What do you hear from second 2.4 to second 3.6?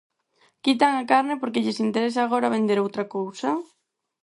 vender outra cousa?